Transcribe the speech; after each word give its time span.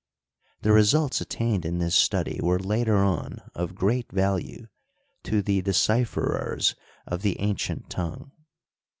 The 0.63 0.71
results 0.71 1.21
attained 1.21 1.63
in 1.63 1.77
this 1.77 1.93
study 1.93 2.39
were 2.41 2.57
later 2.57 2.95
on 2.95 3.39
of 3.53 3.75
g^eat 3.75 4.11
value 4.11 4.65
to 5.21 5.43
the 5.43 5.61
decipherers 5.61 6.73
of 7.05 7.21
the 7.21 7.39
ancient 7.39 7.87
tongue. 7.91 8.31